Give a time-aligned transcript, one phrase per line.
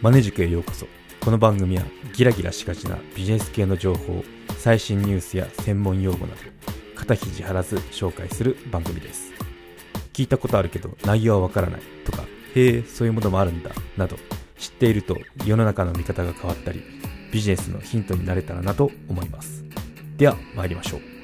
[0.00, 0.86] マネ塾へようこそ。
[1.20, 1.82] この番組は
[2.14, 4.22] ギラギラしがちなビジネス系の情報
[4.56, 6.40] 最新ニュースや専門用語など
[6.94, 9.32] 肩肘張らず紹介する番組です。
[10.12, 12.22] 聞いたことあるけど内容はわからないとか
[12.54, 14.16] へえそういうものもあるんだなど
[14.56, 16.80] 知っていると世の中の見方が変わったり
[17.32, 19.64] ビジネスのヒントになれたらなと思います。
[20.16, 21.17] では参りましょう。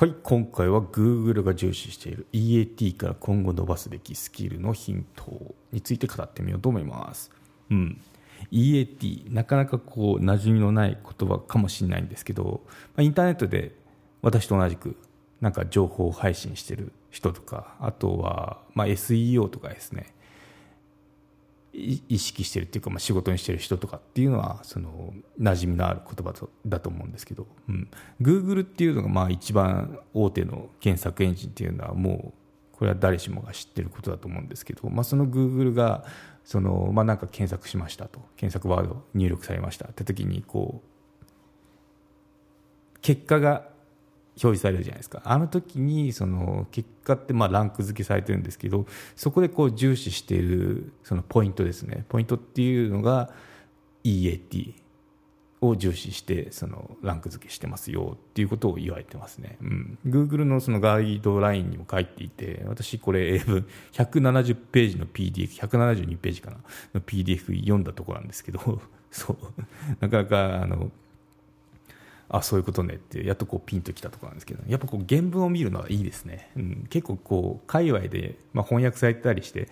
[0.00, 7.30] はい今回は Google が重視している EAT から今後伸ばすべきスキルのヒントについて語ってみようと思います。
[7.70, 8.00] うん。
[8.50, 12.62] EAT なかなかこう馴染みのない言葉かもしれないんですけど、
[12.96, 13.76] まあ、インターネットで
[14.22, 14.96] 私と同じく
[15.42, 20.14] なんか情報を配信してる人とかあとはま SEO とかですね。
[22.08, 27.88] 意識してるっていうか、まあ、仕事にしてる人とかっていうのはその馴染みのある言葉とだと思うんですけど、うん、
[28.20, 36.04] Google っていうのがまあ一番大手の検索エンジンっていうのはもうこれは誰しもが知ってることだと思うんですけど、まあ、その Google が
[36.44, 40.90] その、まあ、なんか検索しましたと検索ワード入力されましたって時にこう
[43.02, 43.69] 結果が
[44.36, 45.22] 表示されるじゃないですか。
[45.24, 52.04] あの時にその結果ってまあランク付けされてるんですけどそこでこう重視しているそのポイントですね。
[52.08, 53.30] ポイントっていうのが
[54.04, 54.74] EAT
[55.60, 66.56] を重視してそのランク付けしてますよっていうことを言われてますね、うん、Google のそのガイドラインにも書いていて私これ英文170ページの PDF172 ページかな
[66.94, 69.36] の PDF 読んだところなんですけど そう。
[70.00, 70.90] なかなかあの
[72.30, 79.68] あそういうことねってやっとこうピンときたところなんですけどやっぱこう原文を見るのはいいですね、うん、結構こう界隈で、まあ、翻訳されたりして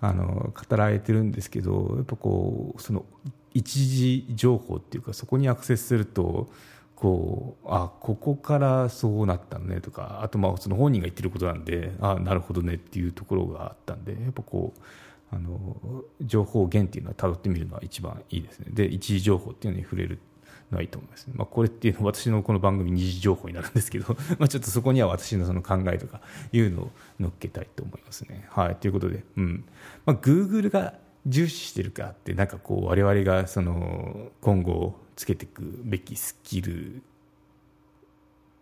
[0.00, 3.04] あの語られてるんですけどやっぱこうその
[3.52, 6.48] 一時情報っていうかそこにアクセスすると
[6.96, 14.80] こうあここからそうなったのねとかあとまあその本人が言ってることなんであなるほどねっていうところがあったんでやっぱこう
[15.30, 18.66] あの情報源っていうのはたどってみるのは一番いいですね。
[18.70, 20.18] で一時情報っていうのに触れる
[20.70, 26.20] のはいと思います、まあ、これっていうのは私のこの番組二次情報になるんですけど まあちょっとそこには私のその考えとか
[26.52, 28.46] いうのを乗っけたいと思いますね。
[28.50, 29.64] はい、ということで、うん。
[30.04, 30.94] まあ、Google が
[31.26, 37.02] 重視してるかってなんかこう我々がその今後つけていくべきスキル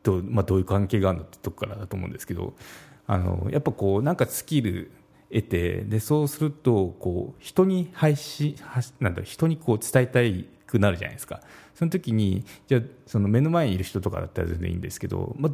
[0.02, 2.54] と、まあ、どういう関係があるのってとこからだと思うんですけど
[3.06, 4.90] あのやっぱこうなんかスキル
[5.30, 8.56] 得てでそうするとこう人に配信
[9.00, 11.40] なんだ人にこう伝えたいくなるじゃないですか。
[11.74, 15.52] その時にじゃその目の前にいる人とかだったら全然いいんですけど、まあ、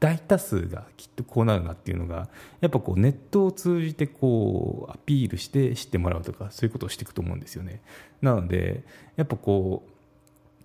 [0.00, 2.28] 大多数がきっとこうなるなっていうのが
[2.60, 7.82] やっぱこうネットを通じてこうアピールして知ってもらうとかそういうことをしていくと思うんですよね。
[8.22, 8.84] なので
[9.16, 9.82] やっぱこ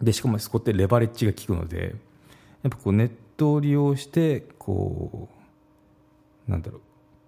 [0.01, 1.95] うでしかもそこってレバレッジが効くので
[2.61, 5.29] やっぱこうネットを利用してこ
[6.47, 6.81] うなんだろう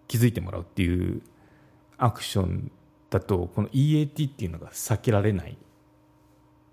[0.07, 1.21] 気づいてもらうっていう
[1.97, 2.71] アクション
[3.09, 5.57] だとこの EAT っていうのが避けられない。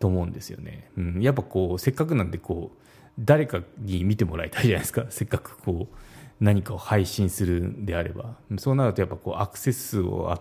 [0.03, 2.79] と思うんですよね、うん、やっぱこうせっかくなんでこう
[3.21, 5.07] 誰かに見てもらいたいじゃないですか。
[5.11, 5.97] せっかくこう
[6.41, 8.37] 何かを配信するんであれば。
[8.59, 10.35] そうなるとやっぱこうアクセス数を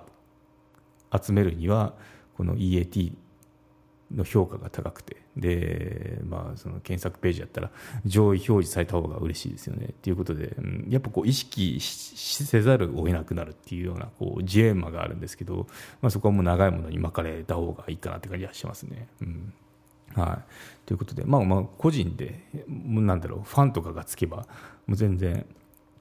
[1.14, 1.94] 集めるには
[2.38, 3.14] この EAT
[4.16, 5.18] の評価が高くて。
[5.38, 7.72] で、まあ、その検索ページやったら
[8.06, 9.94] 上位表示された方が嬉しいですよね。
[10.02, 15.68] ということで、うん、やっぱこう意識せざるを得なくなるっていうようなこうジレンマがあるんですけど、
[16.02, 19.08] まあ、そこはもう長いものに巻かれた方がいいかなって感じはしますね。
[19.22, 19.54] うん。
[20.14, 24.46] はい、ということで、まあ、まあ個人でなんだろうファンとかがつけば
[24.86, 25.46] もう全然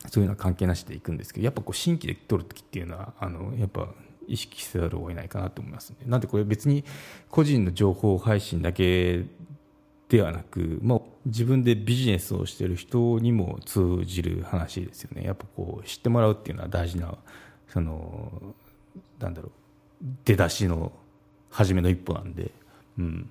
[0.08, 3.88] そういうのは関係なしでいくんですけどやっぱこう新規で撮るときっていうのはあのやっぱ
[4.26, 5.92] 意識せざるを得ないかなと思います。
[6.06, 6.84] なんでこれ別に
[7.28, 9.24] 個人の情報配信だけ
[10.08, 15.24] ではなく、まあ、自分でビジネスをしている人にも通じる話ですよね。
[15.24, 17.16] やっぱこう知ってもらうっていうのは大事な
[17.68, 18.54] その
[19.20, 19.52] なんだろう
[20.24, 20.92] 出だしの
[21.50, 22.50] 初めの一歩なんで、
[22.98, 23.30] うん、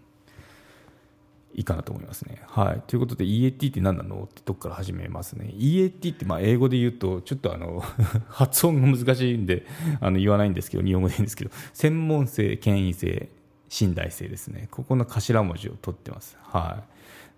[1.53, 2.41] いいかなと思いますね。
[2.47, 5.51] はい、ということで EAT って何なのってとこから始めますね。
[5.57, 7.83] EAT ってまあ英語で言うとちょっとあの
[8.29, 9.65] 発音が難しいんで
[9.99, 13.29] あの言わないんですけど日本語で言うんですけど専門性、権威性、
[13.67, 14.67] 信頼性ですね。
[14.71, 16.37] ここの頭文字を取ってます。
[16.41, 16.83] は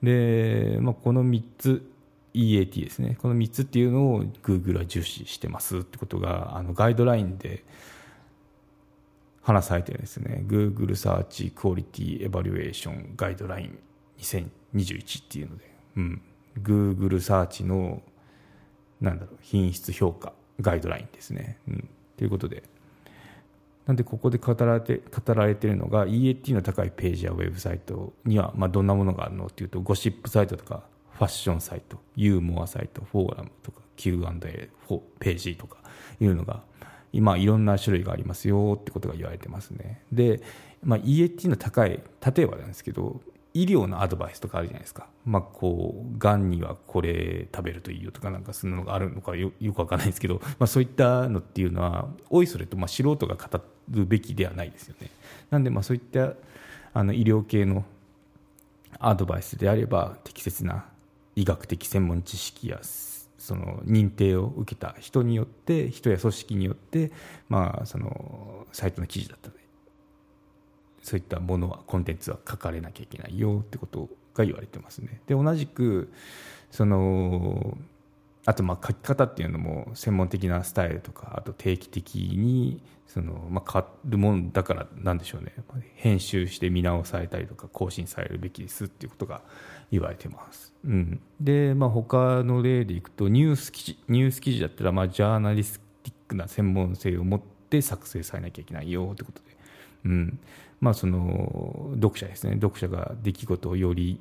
[0.02, 1.92] い、で、まあ、この3つ
[2.34, 3.18] EAT ですね。
[3.22, 7.64] この3つっていうのを Google は重視してますってことがあのガイドラインで
[9.42, 10.44] 話されてるんですね。
[10.48, 13.80] Google サーチクオリティエバリュエーションガイドライン
[14.22, 16.22] 2021っていうので、うん、
[16.62, 18.02] Google サーチの
[19.00, 21.58] なんだろう品質評価ガイドラインですね。
[21.68, 22.64] うん、ということで。
[23.88, 30.84] なんでここで語られて語られているのが EAT の高いページやウェブサイトにはまあどんなものがあるのっていうとゴシップサイトとか
[31.14, 34.70] ファッションサイトユーモアサイトフォーラムとか Q&A
[35.20, 35.78] ページとか
[36.20, 36.62] いうのが
[37.12, 40.04] 今いろんな種類がありますよってことが言われてますね。
[40.12, 40.42] で、
[40.84, 42.02] まあ、EAT の高い
[42.36, 43.20] 例えばなんですけど
[43.54, 55.10] 医療のアドバイスとかあるじゃないですか、まあ、こうがんにはこれ食べるといいよとかなんかそんなのがあるのかよよくわからないですけど、まあ、そういったのっていうのはおいそれとまあ素人が語るべきではないですよね。
[55.50, 56.34] なんでまあそういった
[56.94, 57.84] あの医療系の
[59.00, 60.86] アドバイスであれば適切な
[61.36, 62.80] 医学的専門知識や
[63.38, 67.12] その認定を受けた人によって人や組織によって、
[67.50, 69.56] まあ、そのサイトの記事だったり
[71.02, 75.22] そういったものはコンテンツは書かれなきゃいけないよってことが言われてますね。
[75.28, 76.12] で同じく
[76.70, 77.78] その
[78.46, 85.54] あとまあ書き方っていうのも専門的なスタイルとかあと定期的にそのまあ変わるもんだからなんでしょうね
[85.96, 89.42] 編集して見直されたりとか更新されるべきですっていうことが
[89.92, 90.74] 言われてます。
[90.86, 99.51] うん、でまあ他の例でいくとニュース記事ニュース記事だったらまあジャーナリスティックな専門性を持って作成されなきゃいけないよってことで、
[100.06, 100.40] うん。
[100.80, 102.54] まあ、その読者ですね。
[102.54, 104.20] 読者が出来事をより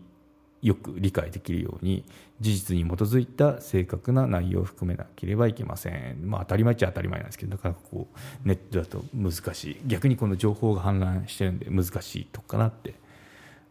[0.62, 2.04] よく理解できるように
[2.40, 9.80] 事実に基づいた正確な内容を含めなければいけません、まあ、当たり前っちゃ当たり前なんですけどなかなかこうネットだと難しい。
[9.86, 12.94] 逆にこの情報が氾濫してるんで難しいとかなって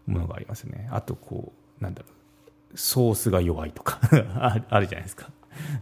[0.08, 0.90] ものがありますね。
[0.92, 2.20] あとこうなんだろう。
[2.76, 4.00] ソースが弱いとか
[4.70, 5.32] あるじゃないですか、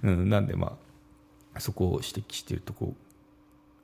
[0.04, 0.78] うん、なんでま
[1.54, 2.96] あそこを指摘しているとこ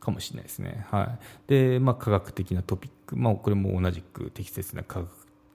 [0.04, 0.86] かもしれないですね。
[0.92, 5.10] はい、で、まあ、科学的なトピック、まあ、これも同じく適切な科学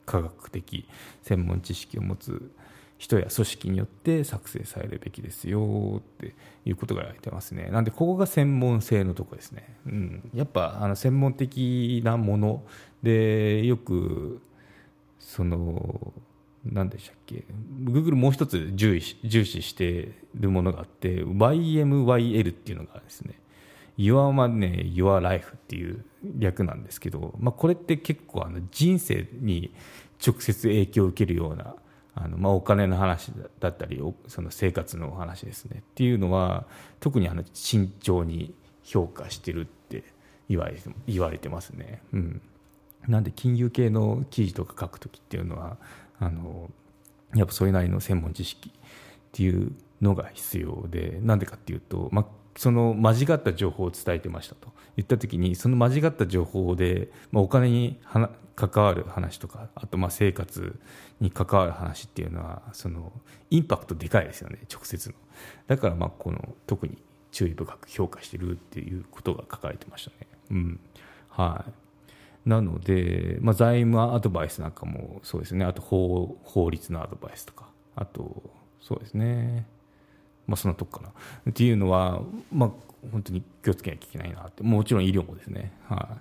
[0.06, 0.88] 科学的
[1.22, 2.50] 専門知識を持つ
[2.96, 6.34] 人や組織によって作成されるべきですよって
[6.64, 7.68] いうことが言われてますね。
[7.70, 9.76] なんでここが専門性のとこですね。
[9.86, 12.62] うん、やっぱあの専門的なもの
[13.02, 14.40] でよく
[15.20, 16.12] その
[16.64, 17.44] 何でしたっけ
[17.84, 23.34] Google もう一つ重視重視してるものがあって YMYL っていうのがですね
[23.98, 26.04] Your Money, Your Life っていう
[26.38, 29.74] 略なんですけど、まあ、これって結構あの人生に
[30.24, 31.74] 直接影響を受けるような
[32.14, 36.66] あの、まあ、お金の話だったりその生活の話ですねっていうのは
[37.00, 40.04] 特にあの慎重に評価してるって
[40.48, 42.02] 言われて言われてますね。
[42.12, 42.40] うん、
[43.06, 45.76] なんで金融系の記事とか書く時っていうのは
[46.18, 46.70] あの
[47.34, 48.72] やっぱそれなりの専門知識っ
[49.32, 52.26] ていうのが必要でなんでかっていうと、まあ、
[52.58, 54.72] その間違った情報を伝えてましたと。
[54.96, 58.00] 言った時にその間違った情報で、まあ、お金に
[58.56, 60.76] 関わる話とかあとまあ生活
[61.20, 63.12] に関わる話っていうのはその
[63.50, 65.14] インパクトでかいですよね直接の。
[65.68, 66.98] だからまあこの特に
[67.30, 70.16] 注意深く評価してるっていうことが書かれてましたね。
[70.50, 70.80] うん。
[71.28, 71.64] は
[72.44, 72.48] い。
[72.48, 75.64] なので、まあ、財務アドバイスなんかもそうですね。
[75.64, 77.68] あと法法律のアドバイスとか。
[77.94, 78.42] あと
[78.80, 79.68] そうですね。
[80.48, 81.12] まあ、そのとこかな。
[81.50, 82.70] っていうのは、まあ、
[83.12, 84.64] 本当に気をつけなきゃいけないなって。
[84.64, 85.72] もちろん医療もですね。
[85.88, 86.18] は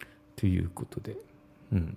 [0.00, 0.04] い、
[0.36, 1.16] ということで、
[1.72, 1.96] うん、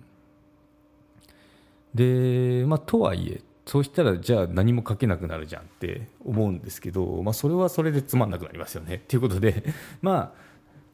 [1.94, 8.94] で、まあ、とはいえそうしたらじゃあ何も書けなくなるじゃんって思うんですけど、まあ、それはそれでつまんなくなりますよね。
[8.94, 9.62] っていうことで、
[10.00, 10.32] ま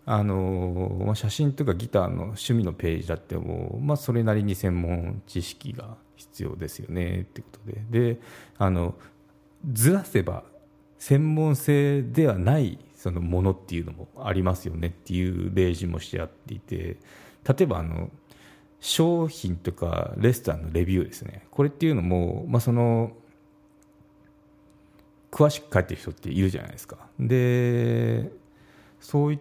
[0.06, 7.20] ああのまあ、写真とかギターの趣味のページだっても、まあ、それなりに専門知識が必要ですよね。
[7.20, 8.14] ってことで。
[8.14, 8.20] で
[8.58, 8.96] あの
[9.72, 10.42] ずらせば
[11.04, 16.96] 専門性ではないそのものっていうのもありますよねっていう例示もしてあっていて
[17.46, 18.08] 例えばあの
[18.80, 21.46] 商品とかレストランのレビューですね。
[21.50, 23.12] これっていうのも、まあ、その
[25.30, 26.96] 詳しく書いてる人っているじゃないですか。
[27.20, 28.30] で
[28.98, 29.38] そういっ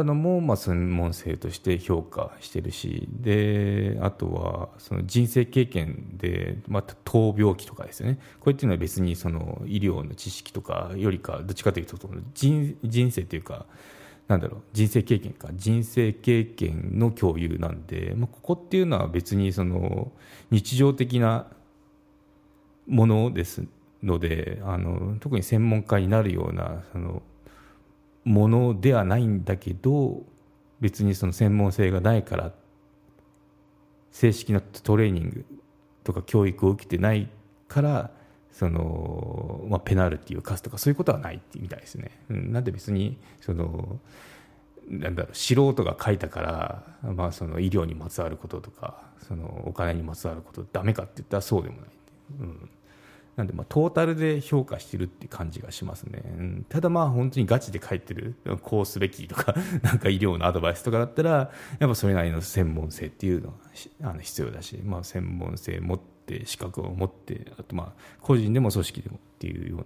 [0.00, 8.18] ったのも、まあ、専門性として評価してるしであとはその人生経験で、また闘病期とかですね。
[8.40, 11.96] これっていうのは別にその医療の知識とかよりかどっちかというと
[12.34, 13.66] 人人生というか
[14.26, 15.48] なんだろう人生経験か。
[15.54, 20.10] 人生経験の共有なんで、まあ、ここっていうのは別にその
[20.50, 21.46] 日常的な
[22.88, 23.64] ものです
[24.02, 27.22] のであの特に専門家になるようなその
[28.24, 30.22] ものではないんだけど
[30.80, 32.52] 別にその専門性がないから
[34.10, 35.44] 正式なトレーニング
[36.04, 37.28] とか教育を受けてない
[37.68, 38.10] から
[38.52, 42.12] その、まあ、ペナルティを課すとかそういうことはないみたいですね。
[42.30, 43.98] うん、なんで別にその
[44.88, 46.40] なんだろう素人が書いたか
[47.02, 51.88] ら、まあ、その医療にまつわることとかそのお金にまつわることダメかって言ったらそうでもない。
[52.40, 52.70] うん
[53.36, 58.36] なんでまあトータルで評価してるって感じがしますね、うん、ただまあ本当にガチで書いてる。
[58.62, 69.84] こうすべきとか なんか医療のアドバイスとかだったらやっぱそれなりの専門性っていうのがあの必要だし、まあ、専門性持って資格を持ってあとまあ個人でも組織でもっていうような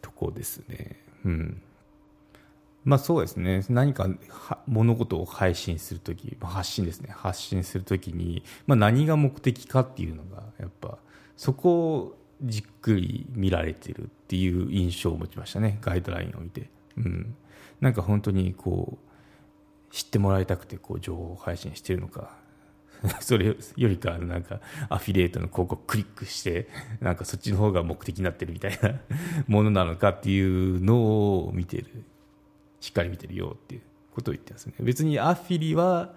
[0.00, 1.00] とこですね。
[1.24, 1.62] うん。
[2.84, 3.64] まあそうですね。
[3.70, 4.08] 何か
[4.66, 7.10] 物事を配信するとき発信ですね。
[7.16, 10.98] 発信するときに、まあ、何が目的かっていうのがやっぱ
[11.36, 15.78] そこをじっくり見られてるっていう印象を持ちましたね。
[15.80, 17.36] ガイドラインを見て、うん、
[17.80, 22.42] なんか本当にこう知ってもらいたくてこう情報配信してるのか。
[23.20, 26.68] それよりかなんかアフィリエイトの広告クリックして
[27.00, 29.00] なんかそっちの方が目的になってるみたいな
[29.46, 30.96] ものなのかっていうの
[31.46, 31.86] を見てる。
[32.80, 34.74] しっかり見てるよっていうことを言ってますね。
[34.80, 36.14] 別にアフィリは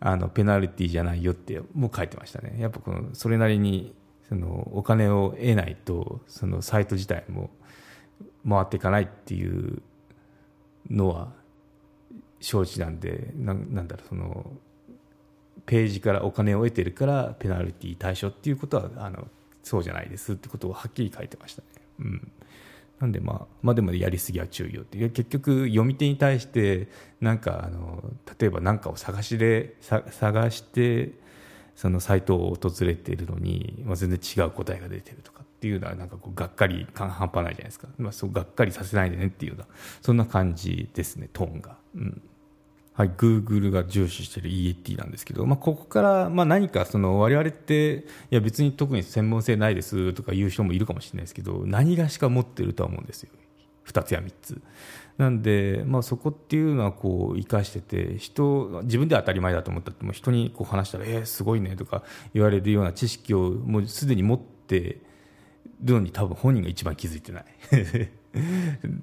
[0.00, 2.56] あのペナルティじゃないよってもう書いてましたね。
[2.58, 3.94] やっぱこのそれなりに
[4.30, 7.50] そのお金を得ないとそのサイト自体も
[8.48, 9.82] 回っていかないっていう
[10.88, 11.32] のは
[12.40, 14.46] 承知なんでななんだろうその
[15.66, 19.26] ページからお金を得てるからペナルティ対象っていうことはあの
[19.64, 21.68] そうじゃないですってことをはっきり書いてましたね。
[21.98, 22.32] うん
[23.00, 28.04] なんでまあ、まあでもやりすぎは注意よって結局読み手に対してなんかあの
[28.38, 31.12] 例えば何かを探しで探して
[31.76, 39.66] そのサイトを訪れているのに、まあ、全然違う答えが出てるとかっていうのはなんかこうがっかり感半端ないじゃないですか、まあ、そうがっかりさせないでねっていうような
[40.02, 41.76] そんな感じですねトーンが。
[41.94, 42.22] うん
[42.92, 53.30] はい、Google が重視している EAT なんですけど、まあ、ここからまあ何かその我々っていや別に特に専門性ないですとか言う人もいるかもしれないですけど何がしか持ってるとは思うんですよ
[53.86, 54.60] 2つや3つ。
[55.20, 64.96] なんで、まあ、そこっていうのはこう生かしてて人自分では当たり前だと思ったって人にこう話したら「えー、すごいね」とか言われるような知識をもうすでに持って
[65.82, 67.44] るのに多分本人が一番気づいてない。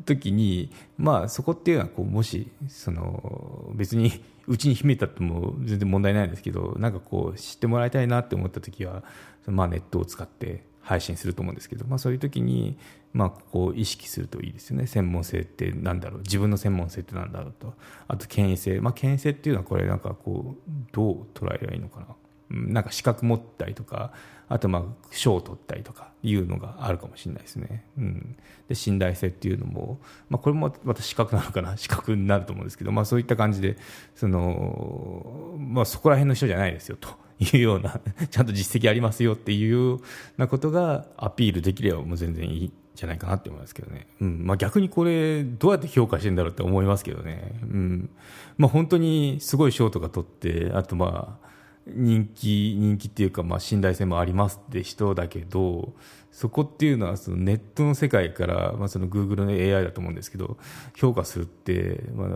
[0.05, 9.03] 時に、まあ、そこっていうのはこうもしその別にうちに秘めたっても全然問題ないんですけどなんかこう知ってもらいたいなって思った時は、
[9.45, 12.77] まあ、ネットを使って配信すると思うんですけど、まあ、そういう時に、
[13.11, 14.87] まあ、ここを意識するといいですよね。
[14.87, 16.21] 専門性ってなんだろう。
[16.21, 17.73] 自分の専門性ってなんだろうと。
[18.07, 22.07] あと権威性、まあ、権威性っていうのはこれなんかこうどう捉えればいいのかな。
[22.49, 24.13] なんか資格持ったりとか
[24.47, 28.37] あとまあ賞を取ったりとかいうのがあるかもしれないですね、うん、
[28.69, 31.75] で信頼性っていうのも、まあ、これもまた資格なのかな。
[31.77, 33.77] 資格になると思うんですけど、まあ、そういった感じで
[34.15, 37.26] その、まあ、そこら辺の人じゃないですよと。
[37.39, 40.01] いうような ちゃんと実績ありますよっていうよう
[40.37, 44.45] なことがアピールできればもう全然いいじゃないかなって思いますけどね、うん。
[44.45, 48.09] まあ、逆にこれどうやって評価してんだろうって思いますけどね、うん。
[48.57, 51.47] まあ、本当にすごい賞とか取ってあとまあ
[51.85, 55.93] 人気人気っていうかまあ信頼性もありますって人だけど
[56.31, 60.57] そこっていうのはそのネットの世界から、まあ、その Google の AI だと思うんですけど
[60.95, 62.29] 評価するって、まあ、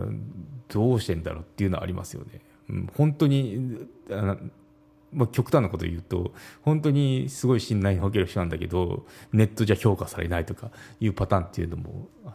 [0.68, 2.40] どうしてんだろうっていうのはありますよね。
[2.70, 4.36] うん、本当にあ
[5.12, 12.34] まあ、極端なこと言うと本当にすごい信頼における人なんだけどネットじゃ評価されないとかいうパターンっていうのもあの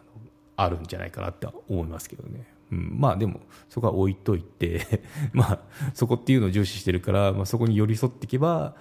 [0.56, 2.48] あるんじゃないかなって思いますけどね。
[2.72, 5.60] うん、まあでもそこは置いといて まあ
[5.94, 8.76] そこっていうのを重視してるから、まあ、そこに寄り添っていけば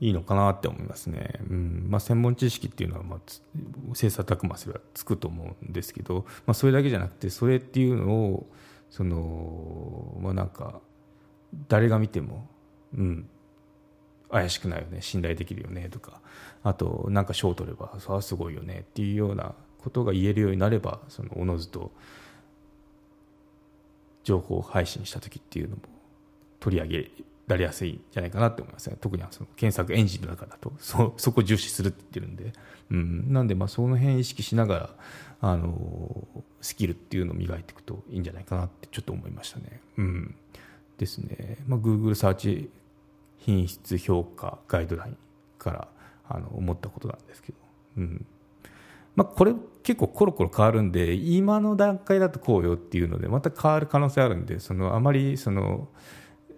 [0.00, 1.86] いいのかなって思いますね、うん。
[1.88, 3.20] まあ、専門知識っていうのは、まあ、
[3.94, 8.46] 切磋琢磨すればつくと思うんですけど、まあ、それだけじゃなくてそれっていうのを
[8.90, 10.80] そのまあなんか
[11.68, 12.48] 誰が見ても、
[12.96, 13.28] うん、
[14.30, 16.20] 怪しくないよね信頼できるよねとか。
[16.62, 21.92] あとなんか賞を取ればそれはすごいよねっていうようなことが言えるようになればそのおのずと
[24.24, 25.82] 情報を配信した時っていうのも
[26.58, 27.10] 取り上げ
[27.46, 28.96] られやすいんじゃないかなって思いますね。
[28.98, 32.52] 特にその検索エンジンの中だとそそこ重視するって言ってるんで、
[32.90, 34.90] うん、なんでまあその辺意識しながら
[35.42, 36.26] あの
[36.62, 39.82] スキルっていうのを磨いていくといいんじゃないかなってちょっと思いましたね。
[39.98, 40.34] うん、
[40.96, 42.70] ですね、まあ、Google サーチ
[43.44, 45.16] 品質評価ガイドライン
[45.58, 45.88] から
[46.26, 47.58] あの思ったことなんですけど、
[47.98, 48.26] うん。
[49.14, 55.88] まあ、これ結構コロコロ変わるんで今の段階だとこうよっていうのでまた変わる可能性あるんでそのあまりその、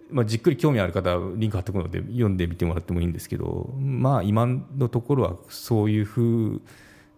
[0.09, 6.61] まあ、じっくり興味ある方はリンク貼っておくので読んでみてもらってもいいんですけど、まあ、今のところはそういうふう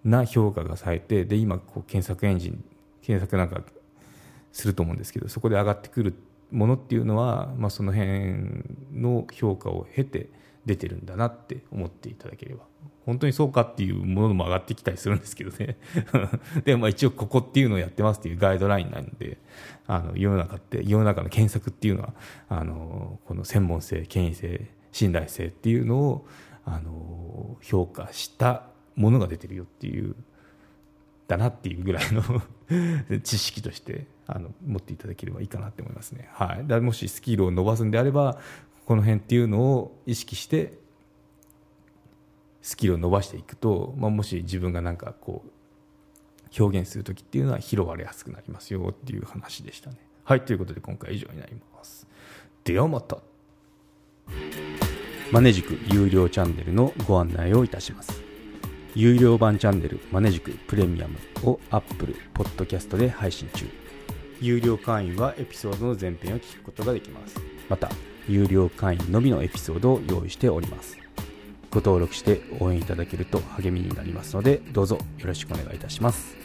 [0.04, 2.64] な評価がされてで今こう検索エンジン
[3.02, 3.62] 検索なんか
[4.52, 6.14] すると思うんですけどそこで上がってくる
[6.52, 8.64] ものっていうのは、まあ、その辺
[8.94, 10.30] の評価を経て
[10.66, 12.64] 出てるんだなって思っていただければ
[13.06, 15.78] 本当にそうかっていうものも上がってきたりするんですけどね。
[16.64, 19.40] でも一応ここっていうのをやってますっていうガイドラインなんで
[19.88, 22.14] あの世の中って世の中の検索っていうのは
[22.50, 26.28] あのこの専門性権威性信頼性っていうのを
[26.66, 30.16] あの評価したものが出てるよっていう
[31.28, 32.22] だなっていうぐらいの
[33.22, 36.30] 知識としてあの持っていただければいいかなって思いますね。
[36.34, 38.38] はい、だもしスキルを伸ばすんであれば
[38.86, 40.78] この辺っていうのを意識して
[42.62, 49.98] スキルを伸ばしていくと、まあ、もし自分がなんかこう表現する時っていうのは拾われやすくなりますよっていう話でしたね。
[50.24, 50.42] はい。
[50.42, 52.08] ということで今回は以上になります。
[52.64, 53.18] ではまた。
[55.32, 58.22] マネジク有料チャンネルのご案内をいたします。
[58.96, 63.89] 有料版チャンネルマネジクプレミアムを Apple Podcast で配信中。
[64.42, 67.36] 有料会員はエピソードの前編を聞くことができます。
[67.68, 67.90] また
[68.28, 70.98] 有料会員のみのエピソードを用意しております。
[71.72, 76.39] ご登録して応援いただけると励みになりますのでどうぞよろしくお願いいたします。